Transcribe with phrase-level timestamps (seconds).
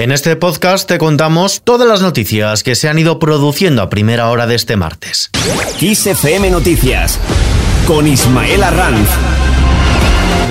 [0.00, 4.30] En este podcast te contamos todas las noticias que se han ido produciendo a primera
[4.30, 5.28] hora de este martes.
[5.78, 7.18] XFM Noticias
[7.86, 9.39] con Ismael Arranz.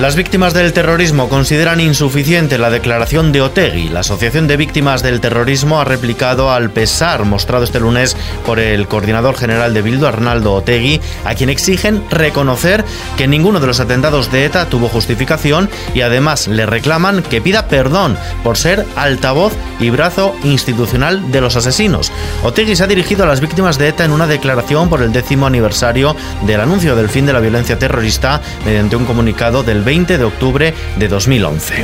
[0.00, 3.90] Las víctimas del terrorismo consideran insuficiente la declaración de Otegui.
[3.90, 8.16] La Asociación de Víctimas del Terrorismo ha replicado al pesar mostrado este lunes
[8.46, 12.82] por el coordinador general de Bildu, Arnaldo Otegui, a quien exigen reconocer
[13.18, 17.68] que ninguno de los atentados de ETA tuvo justificación y además le reclaman que pida
[17.68, 22.10] perdón por ser altavoz y brazo institucional de los asesinos.
[22.42, 25.46] Otegui se ha dirigido a las víctimas de ETA en una declaración por el décimo
[25.46, 30.24] aniversario del anuncio del fin de la violencia terrorista mediante un comunicado del 20 de
[30.24, 31.74] octubre de 2011.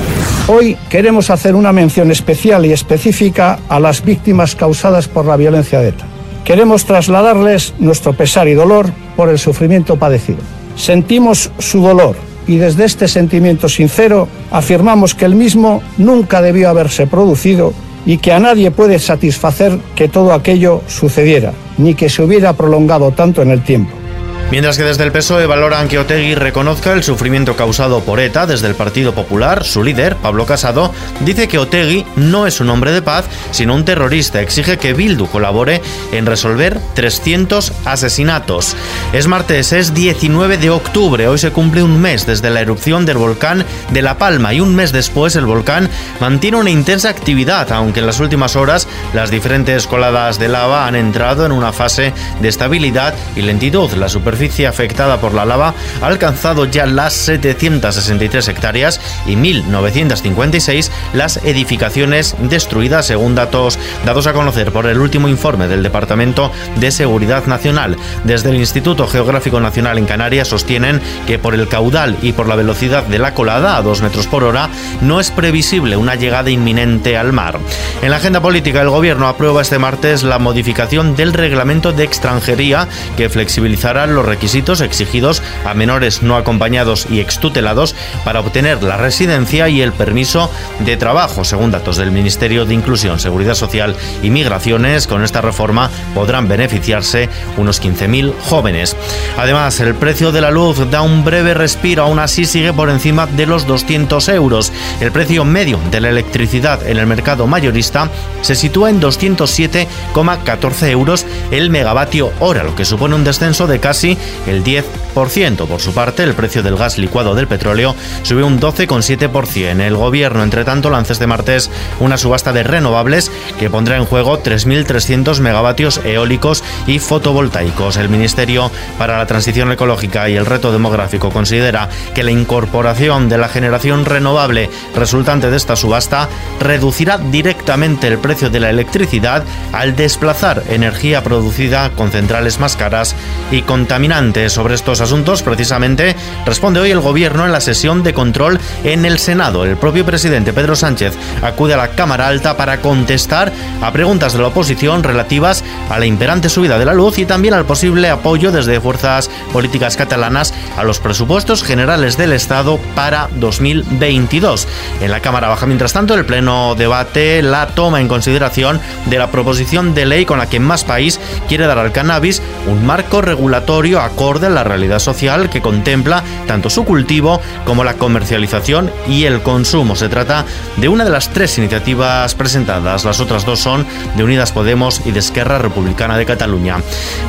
[0.46, 5.80] Hoy queremos hacer una mención especial y específica a las víctimas causadas por la violencia
[5.80, 6.06] de ETA.
[6.44, 10.38] Queremos trasladarles nuestro pesar y dolor por el sufrimiento padecido.
[10.76, 12.14] Sentimos su dolor
[12.46, 17.74] y desde este sentimiento sincero afirmamos que el mismo nunca debió haberse producido
[18.06, 23.10] y que a nadie puede satisfacer que todo aquello sucediera, ni que se hubiera prolongado
[23.10, 24.05] tanto en el tiempo.
[24.48, 28.68] Mientras que desde el PSOE valoran que Otegui reconozca el sufrimiento causado por ETA, desde
[28.68, 33.02] el Partido Popular, su líder, Pablo Casado, dice que Otegui no es un hombre de
[33.02, 34.40] paz, sino un terrorista.
[34.40, 38.76] Exige que Bildu colabore en resolver 300 asesinatos.
[39.12, 41.26] Es martes, es 19 de octubre.
[41.26, 44.76] Hoy se cumple un mes desde la erupción del volcán de La Palma y un
[44.76, 49.88] mes después el volcán mantiene una intensa actividad, aunque en las últimas horas las diferentes
[49.88, 53.90] coladas de lava han entrado en una fase de estabilidad y lentitud.
[53.94, 54.35] La superficie
[54.68, 63.06] afectada por la lava ha alcanzado ya las 763 hectáreas y 1.956 las edificaciones destruidas
[63.06, 67.96] según datos dados a conocer por el último informe del Departamento de Seguridad Nacional.
[68.24, 72.56] Desde el Instituto Geográfico Nacional en Canarias sostienen que por el caudal y por la
[72.56, 74.68] velocidad de la colada a 2 metros por hora
[75.00, 77.58] no es previsible una llegada inminente al mar.
[78.02, 82.86] En la agenda política el gobierno aprueba este martes la modificación del reglamento de extranjería
[83.16, 89.68] que flexibilizará los requisitos exigidos a menores no acompañados y extutelados para obtener la residencia
[89.68, 95.06] y el permiso de trabajo, según datos del Ministerio de Inclusión, Seguridad Social y Migraciones.
[95.06, 98.96] Con esta reforma podrán beneficiarse unos 15.000 jóvenes.
[99.36, 103.26] Además, el precio de la luz da un breve respiro, aún así sigue por encima
[103.26, 104.72] de los 200 euros.
[105.00, 108.10] El precio medio de la electricidad en el mercado mayorista
[108.42, 114.15] se sitúa en 207,14 euros el megavatio hora, lo que supone un descenso de casi
[114.46, 115.66] el 10%.
[115.66, 119.80] Por su parte, el precio del gas licuado del petróleo subió un 12,7%.
[119.80, 124.42] El gobierno, entre tanto, lanza este martes una subasta de renovables que pondrá en juego
[124.42, 127.96] 3.300 megavatios eólicos y fotovoltaicos.
[127.96, 133.38] El Ministerio para la Transición Ecológica y el Reto Demográfico considera que la incorporación de
[133.38, 136.28] la generación renovable resultante de esta subasta
[136.60, 143.14] reducirá directamente el precio de la electricidad al desplazar energía producida con centrales más caras
[143.50, 144.05] y contaminantes.
[144.06, 149.18] Sobre estos asuntos, precisamente, responde hoy el Gobierno en la sesión de control en el
[149.18, 149.64] Senado.
[149.64, 153.52] El propio presidente Pedro Sánchez acude a la Cámara Alta para contestar
[153.82, 157.52] a preguntas de la oposición relativas a la imperante subida de la luz y también
[157.52, 164.68] al posible apoyo desde fuerzas políticas catalanas a los presupuestos generales del Estado para 2022.
[165.00, 169.32] En la Cámara Baja, mientras tanto, el Pleno debate la toma en consideración de la
[169.32, 171.18] proposición de ley con la que más país
[171.48, 176.70] quiere dar al cannabis un marco regulatorio acorde a la realidad social que contempla tanto
[176.70, 179.96] su cultivo como la comercialización y el consumo.
[179.96, 180.44] Se trata
[180.76, 183.04] de una de las tres iniciativas presentadas.
[183.04, 183.86] Las otras dos son
[184.16, 186.78] de Unidas Podemos y de Esquerra Republicana de Cataluña.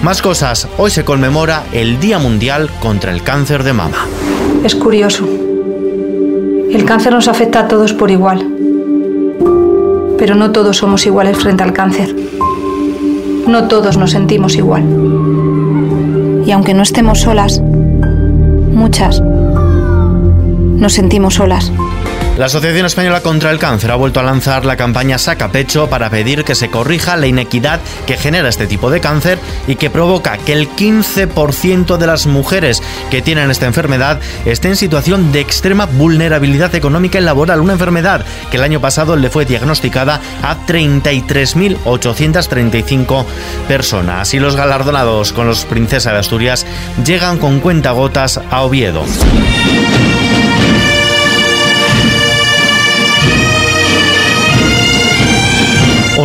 [0.03, 0.67] Más cosas.
[0.77, 4.05] Hoy se conmemora el Día Mundial contra el Cáncer de Mama.
[4.63, 5.27] Es curioso.
[6.71, 8.45] El cáncer nos afecta a todos por igual.
[10.17, 12.13] Pero no todos somos iguales frente al cáncer.
[13.47, 14.83] No todos nos sentimos igual.
[16.47, 21.73] Y aunque no estemos solas, muchas nos sentimos solas.
[22.37, 26.11] La Asociación Española contra el Cáncer ha vuelto a lanzar la campaña Saca Pecho para
[26.11, 30.37] pedir que se corrija la inequidad que genera este tipo de cáncer y que provoca
[30.37, 35.87] que el 15% de las mujeres que tienen esta enfermedad esté en situación de extrema
[35.87, 37.59] vulnerabilidad económica y laboral.
[37.59, 43.25] Una enfermedad que el año pasado le fue diagnosticada a 33.835
[43.67, 44.35] personas.
[44.35, 46.67] Y los galardonados con los Princesa de Asturias
[47.03, 49.05] llegan con cuentagotas a Oviedo.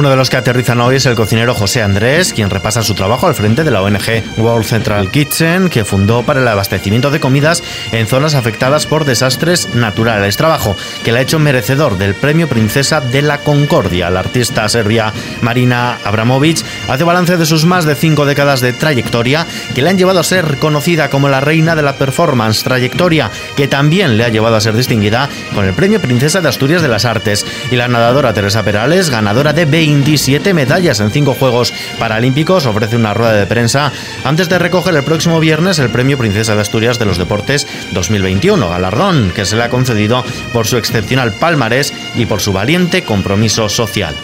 [0.02, 3.28] Uno de los que aterrizan hoy es el cocinero José Andrés, quien repasa su trabajo
[3.28, 7.62] al frente de la ONG World Central Kitchen, que fundó para el abastecimiento de comidas
[7.92, 10.36] en zonas afectadas por desastres naturales.
[10.36, 14.10] Trabajo que le ha hecho merecedor del premio Princesa de la Concordia.
[14.10, 19.46] La artista serbia Marina Abramovic hace balance de sus más de cinco décadas de trayectoria
[19.72, 23.68] que le han llevado a ser conocida como la reina de la performance, trayectoria que
[23.68, 27.04] también le ha llevado a ser distinguida con el premio Princesa de Asturias de las
[27.04, 27.46] Artes.
[27.70, 33.12] Y la nadadora Teresa Perales, ganadora de 27 medallas en cinco Juegos Paralímpicos, ofrece una
[33.12, 33.92] rueda de prensa
[34.24, 38.70] antes de recoger el próximo viernes el premio Princesa de Asturias de los Deportes 2021,
[38.70, 40.24] galardón que se le ha concedido
[40.54, 44.14] por su excepcional palmarés y por su valiente compromiso social.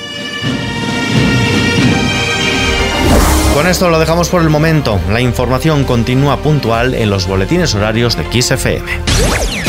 [3.52, 4.98] Con esto lo dejamos por el momento.
[5.10, 9.67] La información continúa puntual en los boletines horarios de XFM.